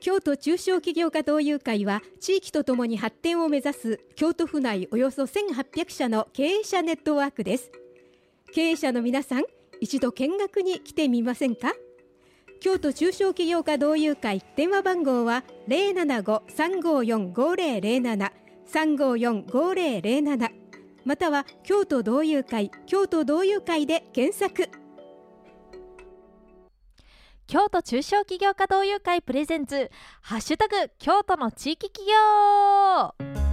[0.00, 7.70] 京都中小企業家同友会は地域とともに発展を目指す京都府内およそ1800社の経営者ネットワークです。
[8.54, 9.42] 経営者の皆さん
[9.78, 11.74] 一度見学に来てみませんか？
[12.60, 18.30] 京都中小企業家同友会電話番号は075-354-5007
[18.72, 20.50] 354-5007
[21.04, 24.70] または京都同友会京都同友会で検索。
[27.50, 33.49] 京都中小企業家同友会プレゼンツハッシュタグ京都の地域企業。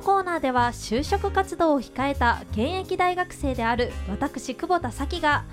[0.00, 5.44] のコーナーでは就職活動を控えた現役大学生である私久保田咲が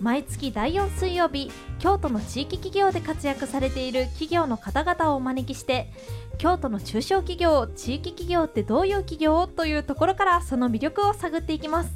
[0.00, 5.90] 毎月第4水曜日京都の地域企業で活躍されている企業の方々をお招きして
[6.38, 11.90] 京都の中小企業地域企業ってどういう企業というところからその魅力を探っていきます。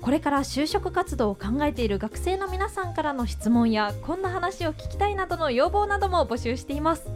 [0.00, 7.10] これから就職活動を考えている学生の皆さんからの質問やこんな話を聞きたいなどの要望なども募集しています。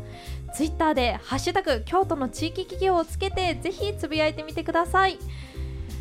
[0.54, 5.18] ツイッターでハッシュタグ京都の地域企業をつけてぜひつぶやいてみてください。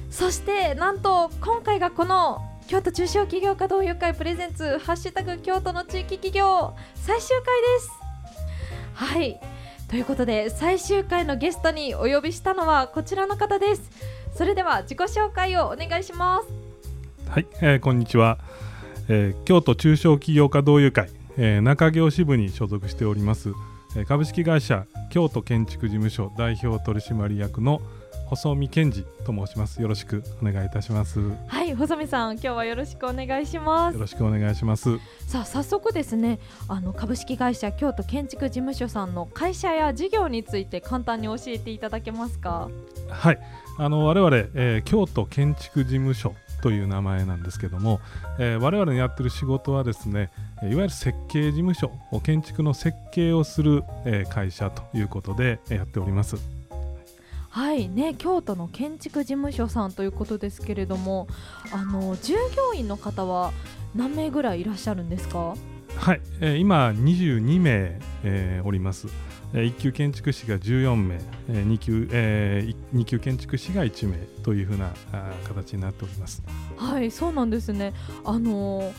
[0.09, 7.92] そしてなんと今回がこの京都中小企業家同友会プレゼンツハッシュタグ京都の地域企業最終回です
[8.94, 9.40] はい
[9.92, 13.90] ということで最終回のゲストにお呼びしたのはこちらの方です。
[14.34, 17.30] それでは自己紹介をお願いします。
[17.30, 18.40] はい、えー、こんにちは、
[19.09, 23.53] えー、京都中小企業家同友会、えー、中京支部に所属しております、
[24.08, 27.81] 株式会社京都建築事務所代表取締役の
[28.28, 29.81] 細見健二と申します。
[29.81, 31.20] よろしくお願いいたします。
[31.47, 33.95] はい細見さん今日はよろしくお願いします。
[33.95, 34.97] よろしくお願いします。
[35.28, 42.69] さあ早速ですねあの株式会社京都建築事務所さんの会社や事業について簡単に教えていただけますか？
[43.09, 43.39] はい。
[43.78, 48.00] あの我々、えー、京都建築事務所という名前なんですけども、
[48.40, 50.30] えー、我々のやってる仕事はですね
[50.62, 51.92] いわゆる設計事務所
[52.24, 56.38] 建築の設計をする、えー、会社ということでやっております。
[57.50, 57.90] はい。
[57.90, 61.28] ね京都の建築事務所さんということですけれども
[61.74, 63.52] あの従業員の方は
[63.94, 65.56] 何名ぐらいいらっしゃるんですか？
[65.98, 69.08] はい、えー、今22名、えー、おります
[69.53, 71.17] 1級建築士が14名、
[71.50, 74.91] 2級えー、2級建築士が1名というふうな
[75.47, 76.41] 形になっております。
[76.78, 77.94] はいそうなんですね。
[78.23, 78.94] あの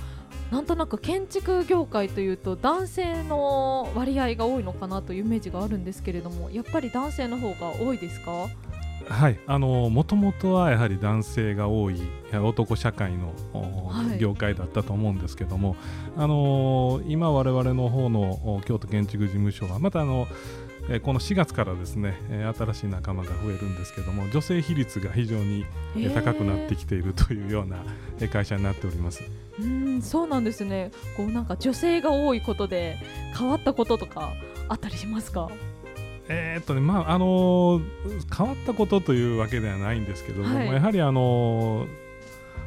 [0.51, 8.49] なんとなく建築業界というと男性の割合が多いのかなというイメージがあるんですけれどもやっぱり男性の方が多いですか？
[9.09, 9.39] はい。
[9.47, 12.01] あのもともとはやはり男性が多い
[12.33, 15.77] 男社会の、はい、業界だったと思うんですけども、
[16.17, 20.27] あの今我々の方の京都建築事務所はまたあの
[20.89, 25.65] えこの4月からですね、え新しい仲間が増えるんですけども女性比率が非常に、
[25.97, 27.77] え高くなってきているというような、
[28.21, 29.23] え会社になっております。
[29.61, 30.91] うんそうなんですね。
[31.17, 32.97] こうなんか女性が多いことで
[33.39, 34.33] 変わったこととか
[34.69, 35.51] あったりしますか？
[36.33, 41.89] えー、っとねまああのー、変わったことというわけではないんですけども、はい、やはりあのー、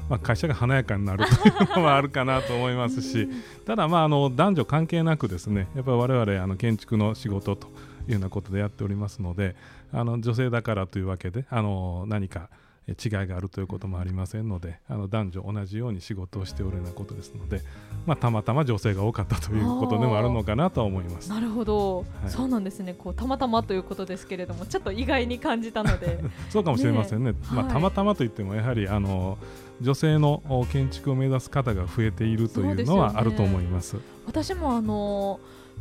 [0.09, 3.27] まあ、会社が華やかになるというのはあるかなと思いますし
[3.65, 7.67] ただ、まあ、あの男女関係なくですねやっぱり我々あの建築の仕事と
[8.07, 9.55] いうようなことでやっておりますので
[9.91, 12.49] あの女性だからというわけであの何か
[12.93, 17.61] 違いがあるということもありませんのであの男女同じように仕事をしておるようなことですので、
[18.05, 21.29] まあ、たまたま女性が多かったということでもあるのかなと思います。
[21.29, 22.93] なるほど、はい、そうなんですね。
[22.93, 26.23] こうたまたまということですけれどもちょっと意外に感じたので。
[26.49, 29.37] そうかもしれませんね、ねまあ、たまたまといってもやはりあの
[29.81, 30.41] 女性の
[30.71, 33.91] 建築を目指す方が増えているというのはあると思います。
[33.91, 35.39] すね、私もあの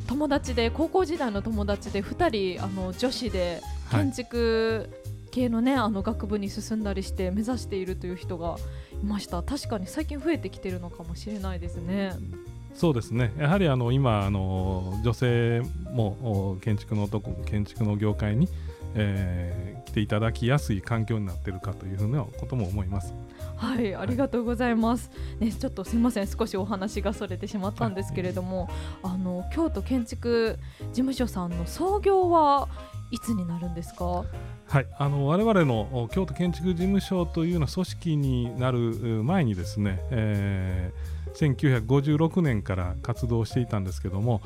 [0.08, 3.60] 友達で高校時代の友達で2人あの女子で
[3.90, 4.88] 建築
[5.34, 8.56] 系のねあの学部に進んだりして目指しているという人が
[9.02, 9.42] いました。
[9.42, 12.12] 確かに最近増えてきてるのかもしれないですね。
[12.72, 13.32] そうですね。
[13.36, 17.08] やはりあの今あの女性も建築の
[17.46, 18.48] 建築の業界に、
[18.94, 23.12] えー、来ていただきやすい環境になっているかというふうなことも思います。
[23.56, 26.28] はいありがとうございます、ね、ちょっとすみません。
[26.28, 28.68] 少しお話がそれてしまったんですけれども、
[29.02, 32.68] あの京都建築事務所さんの創業は
[33.10, 34.24] いつになるんですか？
[34.74, 38.78] はい、あの我々の京都建築事務所というような組織になる
[39.22, 44.40] 前にですね、えー、1956年から活動していたんですけども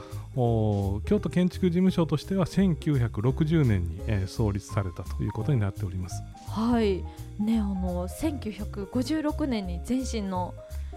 [1.07, 6.23] 京都建築事務所としては1960年に、えー、創立されたということになっております。
[6.47, 7.03] はい。
[7.43, 10.53] ねあの1956年に前身の、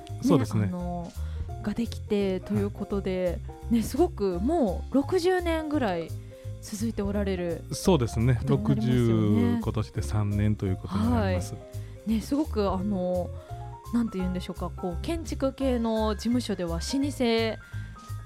[0.10, 0.66] ね、そうですね。
[0.66, 1.10] あの
[1.64, 6.10] ができてということで、はい、ね、すごくもう60年ぐらい
[6.62, 7.64] 続いておられる。
[7.72, 8.40] そうですね。
[8.42, 8.64] すよね。
[8.66, 11.54] 60今年で3年ということになります、
[12.06, 13.30] ねすごくあの
[13.94, 14.70] なんて言うんでしょうか。
[14.76, 17.58] こう建築系の事務所では老舗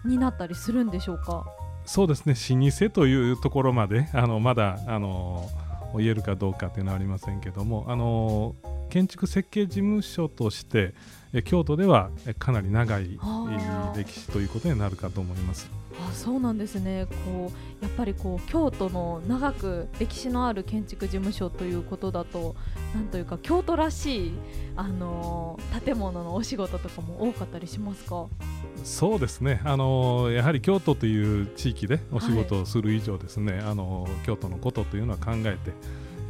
[0.08, 1.46] になったりするんでしょうか？
[1.86, 2.34] そうですね。
[2.34, 5.50] 老舗というところまであのまだあの
[5.98, 8.56] 言えるかどうかというのはありませんけどもあの
[8.90, 10.94] 建築設計事務所として
[11.34, 13.20] え京都ではえかなり長い
[13.96, 15.70] 歴史ということになるかと思います。
[15.98, 17.08] あそうなんですね。
[17.26, 17.52] こ
[17.82, 22.56] うやっぱりこう京都の長く歴史のある建築事務所ということだと
[22.94, 24.34] なんというか京都らしい、
[24.76, 28.28] あのー建物のお仕事とかも多かったりしますか？
[28.86, 29.62] そうですね。
[29.66, 35.72] あのやはり京都という地域でお仕事をする以上ですね、あの京都のことというのは考えて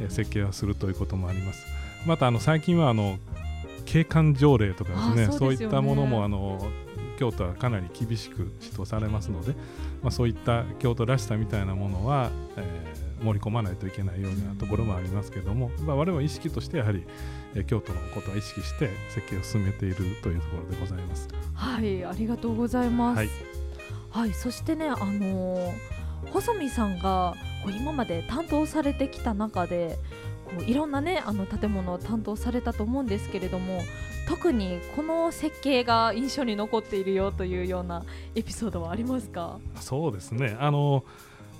[0.00, 1.66] え設計をするということもあります。
[2.06, 3.18] またあの最近はあの
[3.84, 6.66] 景観条例とかですねあそういったものもあの
[7.18, 9.52] 京都はかなり厳しく指導されますので、
[10.02, 17.04] まあ、そういった京都らしさみたいなものは、えー盛り込まないといけないようなところもありますけども、まあ、我々は意識としてやはり、
[17.54, 21.28] えー京都のことは意識して設計を進めているというところでございます。
[21.54, 23.18] はいありがとうございます。
[23.18, 23.28] はい。
[24.10, 25.72] はい、そしてねあのー
[26.32, 29.96] 細見さんがこう今まで担当されてきた中で
[30.44, 33.82] こういろんなねあの建物を担当されたと思うんですけれども
[34.26, 38.04] 特にこの設計が印象に残っているよというような
[38.34, 39.60] エピソードはありますか？
[39.80, 40.56] そうですね。
[40.58, 41.04] あの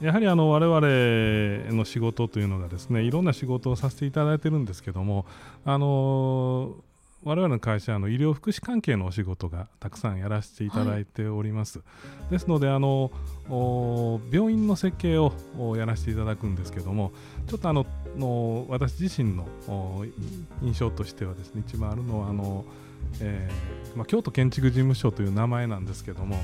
[0.00, 5.24] やはりあの我々の仕事というのがですねいろんな仕事をさせていただいているんですけども
[5.64, 6.74] あの
[7.24, 11.80] 我々の会社はの医療福祉関係のお仕事がたくさんやらせていただいております、
[12.30, 13.10] ですのであの
[14.30, 15.32] 病院の設計を
[15.76, 17.10] やらせていただくんですけども
[17.48, 17.84] ちょっとあの
[18.16, 19.48] の私自身の
[20.62, 22.64] 印象としてはですね一番あるのはあの、
[23.20, 26.36] えーまあ、京都建築事務所という名前なんですけども、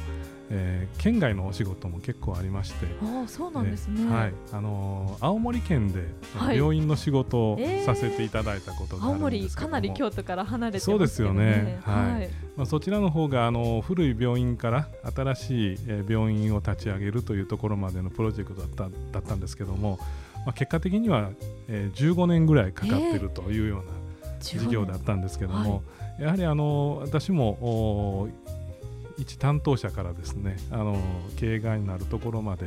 [0.54, 4.32] えー県外のお仕事も結構ありまして、ああそうなんですね、えーはい。
[4.52, 6.04] あのー青森県で
[6.36, 6.56] はい。
[6.58, 11.80] 病院の仕事をえーさせていただいたことがあ青るん森かですけども、なり京都から離れてますそうですよね。
[11.82, 12.12] はい。
[12.12, 12.30] はい。
[12.56, 18.82] まあ、そちらの方があの古い病院から新しいえー病院を立ち上げるというところまでのプロジェクトだった
[19.12, 19.98] だったんですけども、
[20.44, 21.30] まあ、結果的には、
[21.68, 23.92] えー15年ぐらいかかってるというような
[24.40, 25.82] 事業だったんですけども、
[26.20, 28.28] やはりあの私もお
[29.18, 30.96] 一担当者からですねあの
[31.36, 32.66] 経営側になるところまで、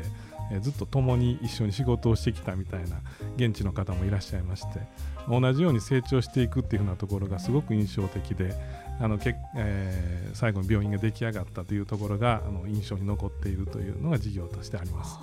[0.52, 2.98] えずっと共に一緒に仕事をしてきたみたいな
[3.36, 4.80] 現地の方もいらっしゃいまして
[5.28, 8.54] 同じように成長していくっていうふうなところがすごく印象的で
[9.00, 15.18] あのけ、えー最後に病院が出来上がったというところがあの印象に残っているというのが事業としてあります。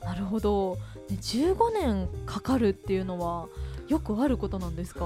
[0.00, 0.76] なるほど、
[1.10, 3.48] ね、15年かかるっていうのは
[3.88, 5.04] よくあることなんですか？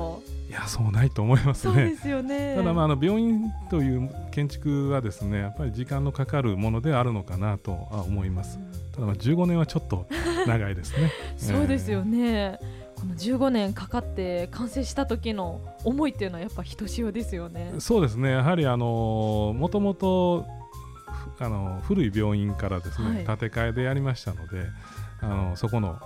[0.48, 1.74] いやそうないと思いますね。
[1.74, 2.54] そうですよね。
[2.56, 8.58] ただまああの病院という建築はですねやっぱり時間のかかるものであるのかなとは思います。
[8.92, 10.06] ただまあ15年はちょっと
[10.46, 11.12] 長いですね。
[11.36, 12.58] そうですよね、
[12.96, 17.74] この15年かかって完成した時の思いっていうのはやっぱひとしおですよね。
[17.78, 18.30] そうですね。
[18.30, 20.46] やはりあのもともと
[21.38, 23.38] ふあの古い病院からですね、はい。
[23.38, 24.66] 建て替えでやりましたので
[25.22, 25.98] あのそこの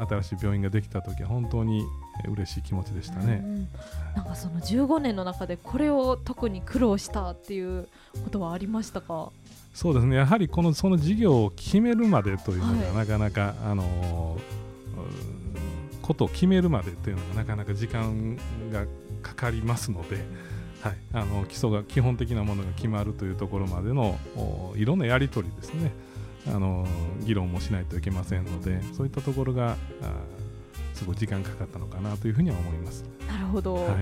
[0.00, 1.84] お新しい病院ができた時は本当に
[2.24, 3.42] え嬉しい気持ちでしたね。
[3.44, 3.68] うん
[4.16, 7.88] なんかその15年の中でこれを特に苦労したっていう
[8.24, 9.30] ことはありましたか？
[9.72, 10.16] そうですね。
[10.16, 12.96] やはりこのその事業を決めるまでというのが、はい。
[12.96, 14.60] なかなかあのう
[16.02, 18.36] ことを決めるまでというのがなかなか時間
[18.72, 18.84] が
[19.22, 20.16] かかりますので、
[20.82, 25.92] はい、あの基礎が基本的なものが決まるというところまでのおいろんなやり取りですね
[26.46, 26.86] あの
[27.24, 30.14] 議論もしないといけませんのでそういったところがあ
[30.94, 33.04] すごい時間かかったのかなというふうには思います。
[33.26, 33.96] なるほど、は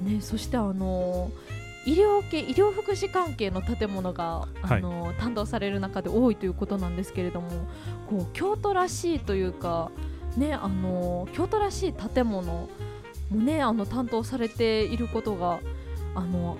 [0.00, 0.04] い。
[0.04, 1.30] ね、そしてあの
[1.86, 7.48] 医療系医療福祉関係の建物があの、担当される中で多いということなんですけれども
[8.08, 9.90] こう京都らしいというか、
[10.36, 12.68] ね、あの京都らしい建物
[13.30, 15.60] も、ね、あの担当されていることが
[16.14, 16.58] あの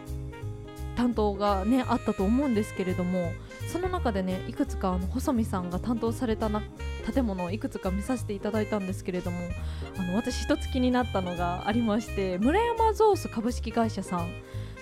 [0.97, 3.33] 担当が、ね、あったと思うんですけれども
[3.71, 6.63] その中でねいくつかあの細見さんが担当されたな
[7.13, 9.39] 建物をいくつか見させていただいたんですけれども
[9.99, 14.33] あの私一つ気になったのがありまして村山ゾース株式会社さん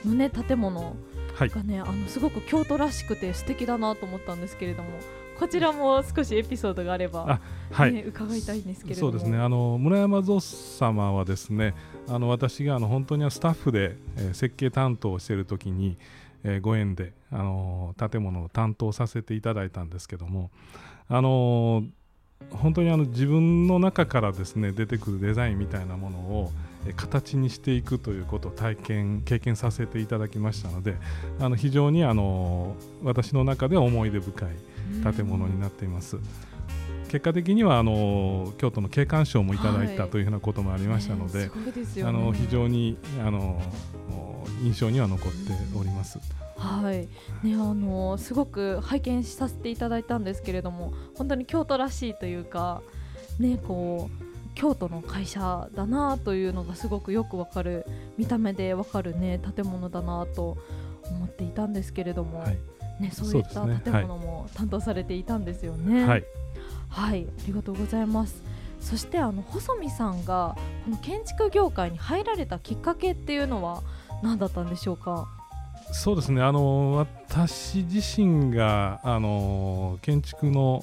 [0.04, 0.96] のね建物
[1.34, 1.48] はい。
[1.48, 4.90] がねあのすごく京都らしくて素敵だなと思ったんですけれども
[5.38, 7.40] こちらも少しエピソードがあればあ
[7.72, 7.92] はい。
[7.92, 9.12] ね、伺いたいんですけれども。
[9.12, 9.38] そうですね。
[9.38, 11.74] あの村山蔵様はですね
[12.08, 15.96] あの私があの本当にスタッフで、えー設計担当をしている時に、
[16.44, 20.50] えーご縁であの建物を担当させていただいたんですけども
[21.08, 21.84] あの
[22.50, 26.52] 本当にあの自分の中からですね出てくるデザインみたいなものを
[26.86, 30.96] えー形にしていくということを体験経験させていただきましたので
[31.40, 34.48] あの非常にあの私の中では思い出深い
[35.02, 36.18] 建物になっています。
[37.08, 41.50] 結果的にはあの京都の景観賞もいただいたというふうなこともありましたので、
[42.04, 43.62] あの非常にあの
[44.62, 46.18] 印象には残っております。
[46.56, 47.08] はい
[47.46, 52.80] ね、あのすごく拝見させていただいたんですけれども本当に京都らしいというか、
[53.38, 54.24] ね、こう
[54.54, 57.84] 京都の会社だなというのがすごくよくわかる
[58.16, 60.56] 見た目でわかる、ね、建物だなと
[61.10, 62.58] 思っていたんですけれども、はい、
[63.00, 66.06] ね、そういった建物も担当されていたんですよね。
[66.06, 66.24] はい、
[66.88, 68.42] はい、ありがとうございます。
[68.80, 73.82] そしてあの細見さんがこの建築業界に入られたきっかけっていうのは
[74.22, 75.26] 何だったんでしょうか？
[75.92, 76.42] そうですね。
[76.42, 80.82] あの私自身があの建築の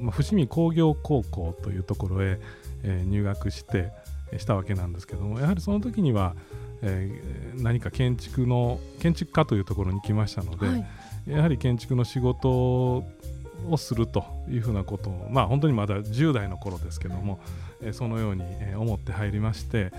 [0.00, 2.40] まあ、伏見工業高校というところへ、
[2.82, 3.92] えー、入学して
[4.38, 6.34] したわけなんですけどもやはりその時には、
[6.86, 10.86] えー、何か建築の建築家というところに来ましたので、はい、
[11.26, 13.04] やはり建築の仕事を
[13.78, 17.40] するというふうなことをまあ本当にまだ10代の頃ですけども、
[17.80, 18.44] えー、そのように
[18.76, 19.92] 思って入りまして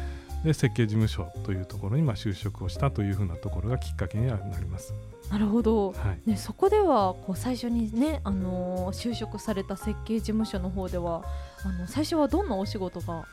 [0.44, 4.94] で設計事務所というところにまあ就職をしたというふうなところがきっかけにはなります。
[5.32, 11.24] なるほど、はい、ね、そこではこう最初にね、あのー、就職された設計事務所の方では
[11.63, 13.25] あの最初はどんなお仕事が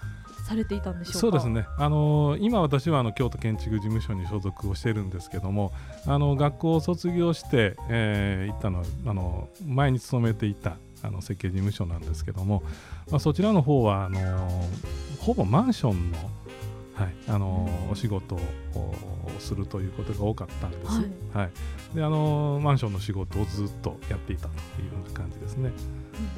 [0.43, 5.73] されていたんでしょうそうですね、あのー、今私はあの京都建築事務所に所属をしているんですけども
[6.07, 12.63] あの学校を卒業して、えー、行ったのはあの前に勤めていたあの設計事務所なんですけども、
[13.11, 16.19] まあ、そちらの方はあのー、ほぼマンションの
[17.03, 18.41] はい、あのー、お仕事を
[19.41, 20.87] するということが多かったんです。
[20.87, 21.05] はい、
[21.35, 21.51] はい、
[21.97, 24.49] で、あのー、マンションの仕事をずっとやっていたと
[24.81, 25.73] いうような感じですね。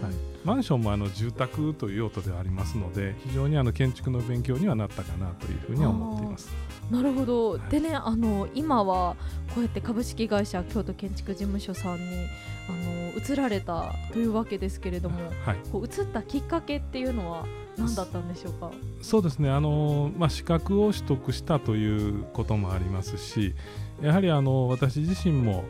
[0.01, 0.13] はい、
[0.45, 6.49] マンションもあの住宅という用途ではありますので非常にあの建築の勉強にはなったかなというふうには思っています。
[6.91, 9.17] なるほど、はい、でねあの今は
[9.55, 12.27] こうやって株式会社京都建築事務所さんに
[12.69, 18.71] あの移られたというわけですけれども、はい、こう移ったきっかけっていうのは何だったんでしょうか？
[19.03, 19.51] そうですね。
[19.51, 23.55] あの、まあ、資格を取得したということもありますし
[24.01, 25.65] やはりあの私自身も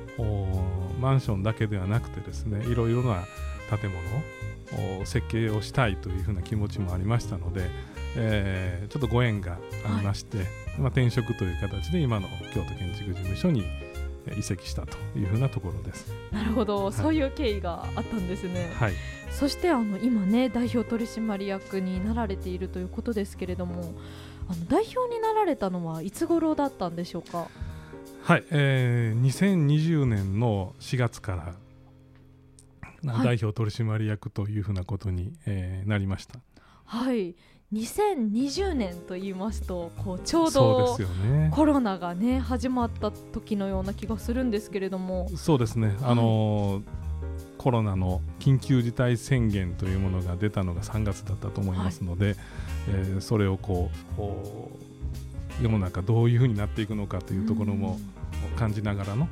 [1.01, 3.25] マンションだけではなくてですねいろいろな
[3.71, 7.71] 建物を設計をしたいというふうな気持ちもありましたので、
[8.17, 9.59] えー、ちょっとご縁があ
[10.01, 10.47] りまして、はい、
[10.79, 13.65] まあ、転職という形で今の京都建築事務所に
[14.39, 16.13] 移籍したというふうなところです。
[16.33, 18.71] なるほど、はい、そういう経緯があったんですね。
[18.75, 18.95] はい。
[19.31, 23.95] そしてあの今ね代表取締役になられているということですけれども、
[24.49, 27.49] あの代表になられたのはいつ頃だったんでしょうか？
[28.23, 31.55] はい、えー、2020年の4月から
[33.23, 36.39] 代表取締役というふうなことに、えー、なりました。
[36.87, 37.35] はい
[37.73, 40.99] 2020年と言いますとこうちょうど
[41.51, 45.29] コロナがね始まった時のような気がするんですけれども。
[45.37, 46.83] そうですね、あのー、
[47.59, 52.37] コロナの緊急事態宣言というものが出たのが3月だったと思いますので、はい、
[52.89, 57.99] えー、それをこう世の中どういうふうになっていくのかというところも
[58.57, 59.29] 感じながらの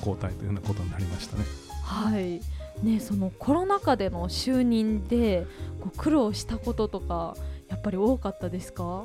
[0.00, 1.44] 交代というようなことになりましたね。
[1.82, 2.40] はい。
[2.82, 5.46] ね、そのコロナ禍での就任で
[5.80, 7.36] こう苦労したこととか
[7.68, 9.04] やっぱり多かったですか？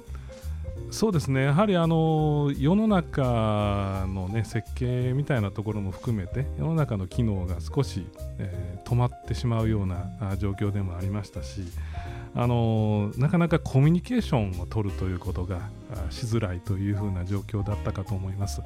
[0.91, 11.63] そうですねやはりあの世の中の、ね、設計みたいなところも含めて世の中の機能が少し、えー、止まってしまうような状況でもありましたし
[12.33, 15.59] あのなかなかコミュニケーションを取るということが
[16.11, 18.61] しづらいというふうな状況だったかと思います。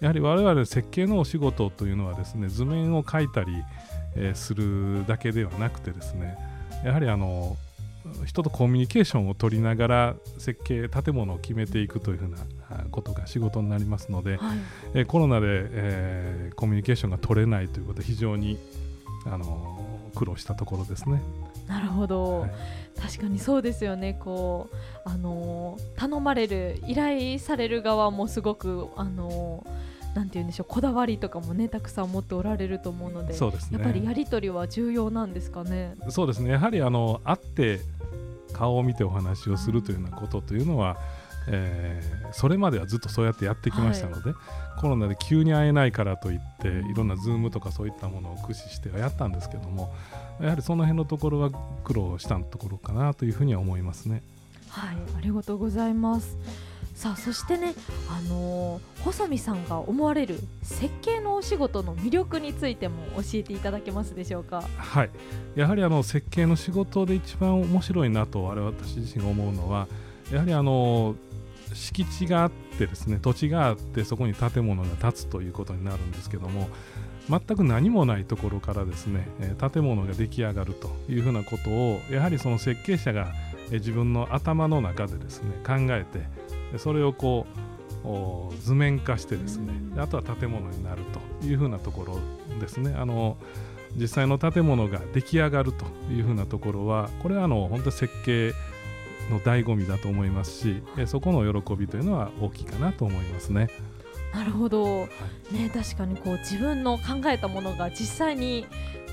[0.00, 3.52] やはり我々設計のお仕事というのはですね図面を描いたり、
[4.16, 6.38] えー、するだけではなくてですね
[6.84, 7.56] やはりあの
[8.24, 12.38] 人とコミュニケーションを取りながら設計建物を決めていくというふうな
[12.90, 14.58] ことが仕事になりますので、はい、
[14.94, 18.58] えコロナで、えー、コミュニケーションが取れないということで非常に
[19.26, 21.22] あの苦労したところですね。
[21.66, 22.50] なるほど、はい、
[22.98, 24.16] 確かにそうですよね。
[24.18, 29.66] こうあの頼まれる依頼される側もすごくあの
[30.14, 35.94] なんて言うんでしょうこだわりとかもねたくさん持っておられると思うのでそうです、ね、やっぱりやり取りは重要なんですかね？
[36.08, 36.50] そうですね。
[36.50, 37.80] やはりあの会って
[38.52, 40.98] 顔を見てお話をするというようなことというのは、
[41.48, 49.92] えー、それまではずっとそうやってやってきましたので、はい、コロナで急に会えないからといっていろんな Zoom とかそういったものを駆使してはやったんですけども
[50.40, 51.50] やはりその辺のところは
[51.84, 54.22] 苦労したところかなというふうには思いますね。
[54.68, 56.36] はいありがとうございます
[56.98, 57.74] さあそしてね、
[58.10, 64.64] あのー、細見さんが思われる設計のお仕事の魅力についても教えていただけますでしょうか？
[64.76, 65.10] はい
[65.54, 69.86] やはりあの設計の仕事で一番面白いなと我々私自身が思うのは
[70.32, 71.14] やはりあの
[71.72, 76.68] 敷地があってですね土地があってそこに建物が建つということになるんですけども
[77.30, 83.34] 全く何もないところからですね、え建物が出来上がるというふうなことをやはりその設計者が、
[83.70, 86.26] 自分の頭の中でですね考えて
[86.76, 87.46] それをこ
[88.04, 91.02] う図面化してですねあとは建物になる
[91.40, 92.94] というふうなところですね。
[92.96, 93.36] あの
[93.96, 98.52] 実際の建物が出来上がるというふうなところはこれはあの本当に設計
[99.30, 103.68] の醍醐味だと思いますしそこの喜びというのは大きいかなと思いますね。
[104.32, 105.06] なるほど、は
[105.50, 108.66] い、ね、確かにこう自分の考えたものが実際に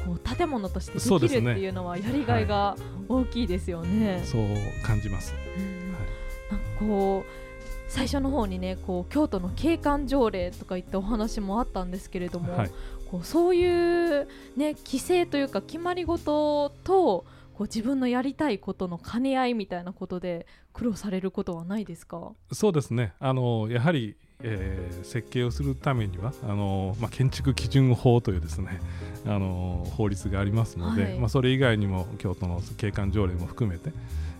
[0.05, 2.75] こう建物としてできるっていうのはやりがいが
[3.07, 4.21] 大きいですよね。
[4.25, 4.45] そう
[4.85, 7.44] 感じます、うん、はい、なんかこう
[7.87, 12.71] 最初の方にねこう京都の景観条例とかいったお話もあったんですけれども、はい、
[13.09, 14.27] こうそういう、
[14.57, 22.33] ね、規制というか決まり事とこう自分のやりたいことの兼ね合いみたいなことで苦労されることはないですか？
[22.51, 23.13] そうですね。
[23.17, 28.81] あのやはり、えー、設計をするためにはあの、まあ、建築基準法というですね
[29.25, 33.91] あの法律がありますので、はい、まあ、それ以外にも京都の景観条例も含めて、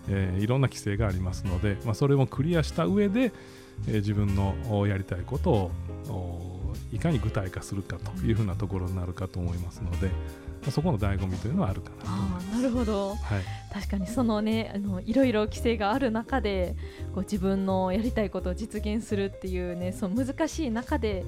[0.09, 3.31] えー、いろんな規制がありますので、まあ、それもクリアした上で、
[3.87, 5.71] えー、自分のやりたいことを
[6.93, 10.09] いかに具体化するかというふうなところになるかと思いますので、
[10.71, 13.17] そこの醍醐味というのはあるかなあなるほど、はい、
[13.73, 16.75] 確かにそのねあのいろいろ規制がある中で
[17.13, 21.23] こう自分のやりたいことを実現するっていうねその難しい中で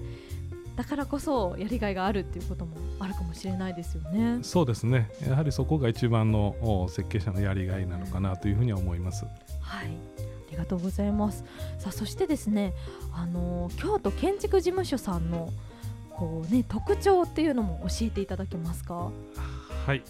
[0.77, 4.39] だからこそやりがいがあるっていうこともあるかもしれないですよね。
[4.43, 5.09] そうですね。
[5.27, 9.25] やはりそこが一番の設計者のやりがいなのかなというふうには思います。
[9.59, 9.87] はい。
[9.87, 11.43] ありがとうございます。
[11.79, 12.73] さあそしてですね、
[13.11, 15.51] あの京都建築事務所さんの
[16.11, 19.11] こうね特徴っていうのも教えていただけますか？
[19.85, 20.03] はい。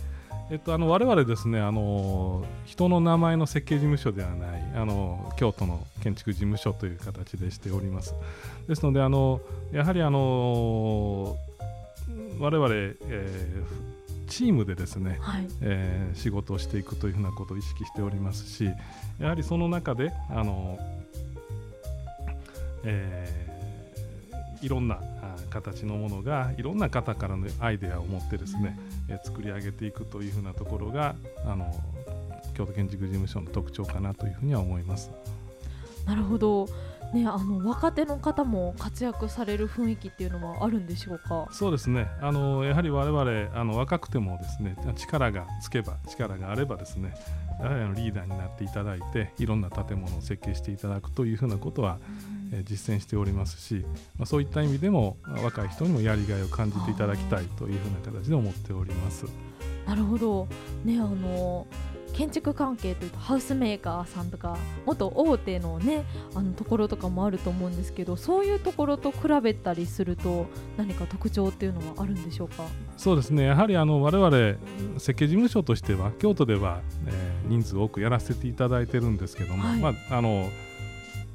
[0.50, 8.16] えっと、あの我々ですねあの人の名前の設計事務所ではないあの京都の建築事務所という形でしております。
[8.68, 9.42] ですのであの
[9.74, 11.36] やはりあの
[12.40, 18.70] 我々、えー、チームでですね、はい、えー、仕事をしていくというふうなことを意識しておりますし
[19.20, 20.78] やはりその中であの、
[22.84, 25.00] えー、いろんな
[25.50, 31.16] 形のものがいろんな方からのアイデアを持ってですね、うん、え作り上げていくというふうなところが
[31.46, 31.74] あの
[32.54, 35.12] 京都建築事務所の特徴かなというふうには思います。
[36.06, 36.68] なるほど。
[37.14, 41.48] ね、あの若手の方も活躍される雰囲気っていうのはあるんでしょうか？
[41.52, 42.06] そうですね。
[42.20, 47.14] あのやはり我々あの若くてもですね力がつけば力があればですね
[47.62, 53.86] やはりあのリーダーになっていただいていろんな建物を設計していただくというふうなことは、うん、え実践しておりますし、
[54.18, 59.26] まあ、そういった意味でも若い人にもやりがいを感じていただきたいというふうな形で思っております。
[59.86, 60.48] なるほど。
[60.84, 61.66] ねあの
[62.14, 64.58] 建築関係というとハウスメーカーさんとか
[64.88, 72.64] 元大手のねあのところとかもあると思うんですけどそういうところと比べたりすると何か特徴っていうのはあるんでしょうか？
[72.96, 73.44] そうですね。
[73.44, 80.50] やはりあの我々設計事務所としては京都では、えー、人数多くやらせていただいてるんですけども、はい、まああの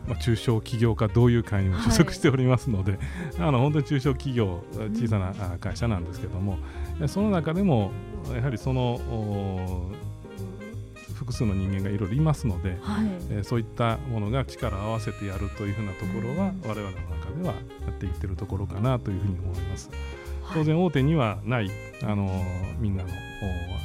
[0.07, 3.01] まあ、中小企業家同友会にも所属しておりますので、はい、
[3.39, 4.63] あの本当に中小企業
[4.95, 6.59] 小さな会社なんですけども、
[7.01, 7.93] うん、その中でも
[8.35, 9.91] やはりその
[11.15, 17.61] 複数の人間がいろいろいますので、はい、えー、そういったものが力を合わせてやるというふうなところは、うん、我々の中ではや
[17.91, 19.91] っていってるところかなというふうに思います。
[20.53, 21.71] 当然大手にはない、
[22.03, 22.29] あの
[22.79, 23.11] みんなの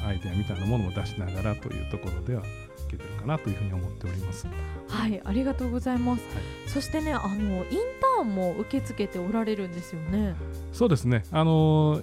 [0.04, 4.46] アイデアみたいなものも出しながらというところではいけてるかなというふうに思っております。
[4.88, 6.24] はいありがとうございます。
[6.34, 10.34] はい、そしてねあのインターンも受け付けておられるんですよね。
[10.72, 12.00] そうですねあの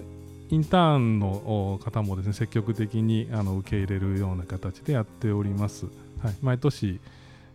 [0.48, 5.86] インターンの方もですね積極的にあの受け入れるような形でやっております。
[6.22, 7.00] はい、毎年、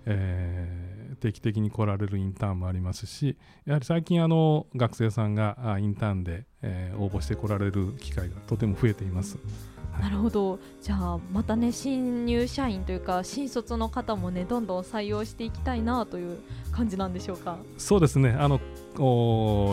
[0.06, 9.38] えー、定期的に来られるインターンもありますしやはり最近あの学生さんがインターンで、えー、応募してこられる機会がとても増えています。
[10.00, 10.58] なるほど。
[10.82, 16.40] じゃあまたね新入社員というか新卒の方もねどんどん採用していきたいなという
[16.72, 17.58] 感じなんでしょうか？
[17.78, 18.36] そうですね。
[18.40, 18.60] あの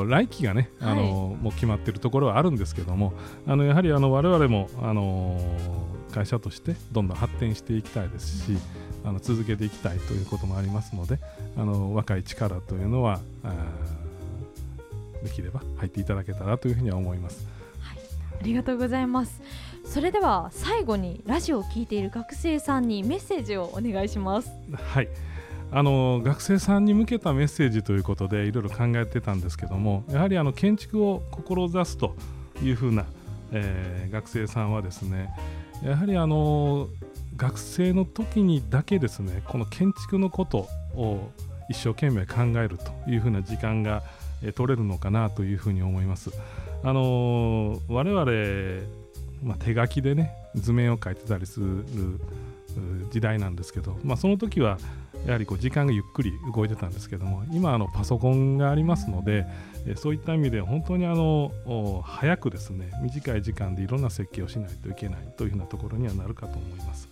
[0.06, 3.14] 来期がねあの、はい、もう決まっているところはあるんですけども
[3.46, 5.40] あのやはりあの我々もあの
[6.12, 8.58] 会社としてどんどん発展していきたいですし、
[9.04, 11.18] あの続けていきたいということもありますので
[11.56, 13.20] あの若い力というのは
[15.24, 17.46] できれば入っていただけたらというふうには思います。
[17.80, 17.98] はい、
[18.40, 19.40] ありがとうございます。
[19.88, 24.50] それでは最後にラジオを聴いている学生さんにメッセージをお願いします。
[24.70, 25.08] はい
[25.70, 32.14] あの学生さんに向けたメッセージということでいろいろ考えてたんですけどもやはりあの建築を志すと
[32.62, 33.04] いうふうな、
[33.52, 35.28] えー、学生さんはですね
[35.82, 36.88] やはりあの
[37.36, 41.30] 学生の時にだけですねこの建築のことを
[41.68, 44.02] 一生懸命考えるというふうな時間が、
[44.42, 46.30] えー、取れるのかなというふうに思います。
[46.82, 48.86] あの、我々、
[49.42, 51.84] まあ、手書きでね図面を書いてたりする
[53.10, 54.78] 時代なんですけど、まあ、その時は
[55.26, 59.46] やはりこう時間がゆっくり動いてたんですけども今あのパソコンがありますので
[59.96, 61.50] そういった意味で本当にあの
[62.04, 67.08] 早くですね短い時間でいろんな設計をしないといけないというふうなところにはなるかと思います。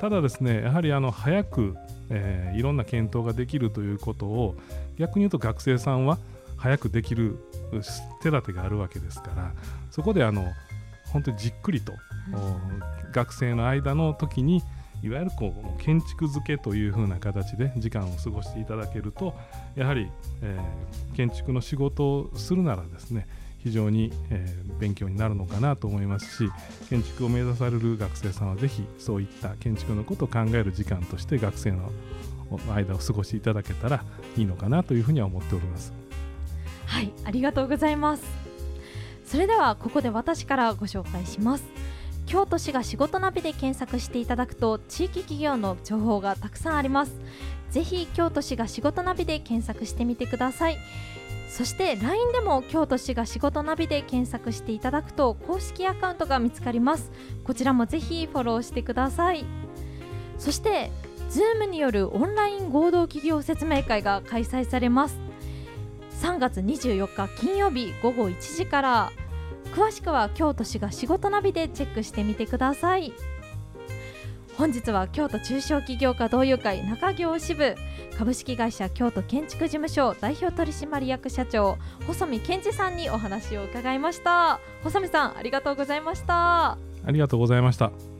[0.00, 1.76] ただですねやはりあの早く、
[2.10, 4.56] えー、いろんな検討ができるということを
[4.98, 6.18] 逆に言うと学生さんは
[6.56, 7.38] 早くできる
[8.22, 9.52] 手立てがあるわけですから
[9.90, 10.46] そこであの
[11.14, 11.94] 本当にじっくりと、
[13.12, 14.62] 学生の間の時に
[15.04, 19.34] いわゆるこう建築付けというふうな形で時間を過ごしていただけると
[19.76, 20.10] やはり、
[20.42, 26.50] えー、建築の仕事をするならですね非常に、えー、勉強になるのかなと思いますし
[26.88, 31.90] 建築を目指される学生さんはぜひそういった建築のことを考える時間として学生の
[32.74, 34.02] 間を過ごしていただけたら
[34.36, 35.92] いいのかなというふうには思っております。
[36.86, 38.43] はいありがとうございます
[39.24, 41.64] それではここで私からご紹介します。
[42.26, 47.12] 京都市が仕事ナビで検索していただくと地域企業の情報がたくさんあります。
[47.70, 50.78] ぜひ京都市が仕事ナビで検索してみてください。
[51.48, 57.12] そして LINE でも京都市が仕事ナビで検索していただくと公式アカウントが見つかります。
[57.44, 59.44] こちらもぜひフォローしてください。
[60.38, 60.90] そして
[61.30, 65.23] Zoom によるオンライン合同企業説明会が開催されます。
[66.20, 69.12] 3月24日金曜日午後1時から。
[69.74, 73.12] 詳しくは京都市が仕事ナビでチェックしてみてください。
[74.56, 77.74] 本日は京都中小企業家同友会中京支部。
[78.16, 84.60] 株式会社京都建築事務所代表取締役社長細見健二さんにお話を伺いました。
[84.84, 86.78] 細見さんありがとうございました。
[87.06, 88.13] ありがとうございました。